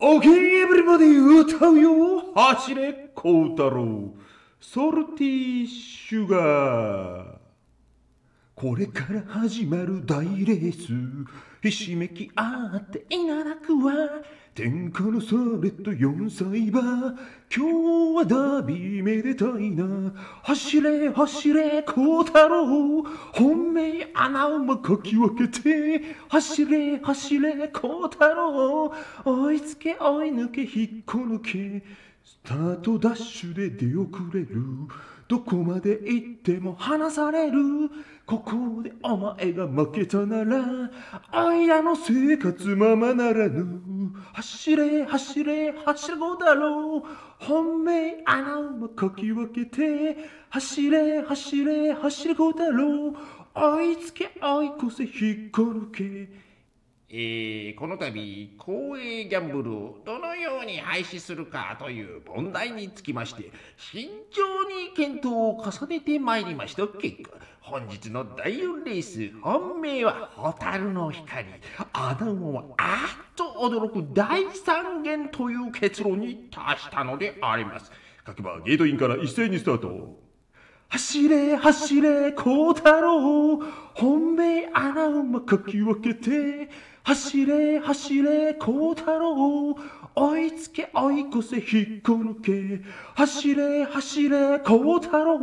[0.00, 0.28] OK,
[0.62, 4.14] everybody 歌うよ走れ孝太郎
[4.60, 7.38] ソルティシュガー
[8.54, 11.28] これから始まる大レース。
[11.62, 13.92] ひしめき合っていただくわ
[14.58, 17.14] 天下のサレット4歳馬
[17.48, 20.12] 今日はダービーめでたいな。
[20.42, 23.04] 走れ走れ孝太郎。
[23.34, 28.92] 本命穴馬かき分けて走れ走れ孝太郎。
[29.24, 31.84] 追いつけ追い抜け引っこ抜け。
[32.24, 34.48] スタートダッシュで出遅れる。
[35.28, 37.60] どこまで行っても離される。
[38.26, 40.90] ここでお前が負けたなら
[41.30, 43.97] あいらの生活ままならぬ。
[44.34, 47.02] 走れ走れ走るだろう。
[47.38, 50.16] 本命穴馬かき分けて
[50.50, 53.16] 走れ走れ走るだろう。
[53.54, 56.47] 追いつけ追い越せ引っこ抜け。
[57.10, 66.86] えー、この度公営ギャンブルをどのように廃止するかという問題につきまして慎重に検討を重ねてまいりました。
[66.86, 67.30] 結果
[67.62, 71.46] 本日の第4レース本命は蛍の光。
[71.94, 77.90] アダムはあっと驚く大三元という結論に達したのであります。
[78.24, 80.18] 各馬ゲートインから一斉にスタート。
[80.90, 83.62] 走れ走れ孝太郎。
[83.94, 86.68] 本命穴馬かき分けて。
[87.08, 89.74] 走れ走れ孝太郎。
[90.14, 92.84] 追いつけ追い越せ引っこ抜け。
[93.14, 95.38] 走れ走れ孝太郎。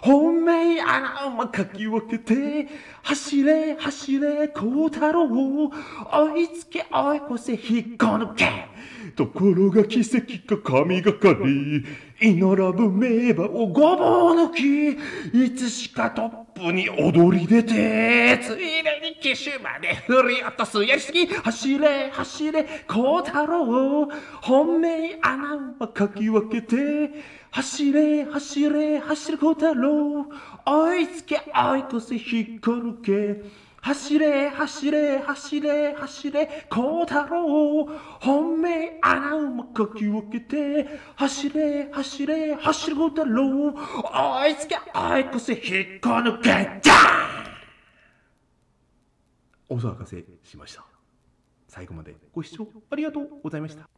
[0.00, 2.68] 本命穴馬かき分けて。
[3.02, 5.26] 走れ走れ孝太郎。
[5.26, 8.68] 追いつけ追い越せ引っこ抜け。
[9.14, 11.84] ところが奇跡が神がかり。
[12.20, 14.90] 祈らぶ名馬をごぼう抜き
[15.44, 24.08] いつしかトップに踊り出てついでに騎手まで振り落とすやりすぎ走れ走れ孝太郎。
[24.40, 27.10] 本命穴馬かき分けて
[27.50, 30.26] 走れ走れ走る孝太郎。
[30.64, 33.42] 追いつけ追い越せ引っこ抜け。
[33.82, 37.86] 走れ走れ走れ走れ孝太郎
[38.20, 46.94] 本命穴馬かき分けて走れ走れ走る孝太郎追いつけ追い越せ引っこ抜けじゃ
[49.68, 50.84] お騒がせしました。
[51.66, 53.88] 最後までご視聴ありがとうございました。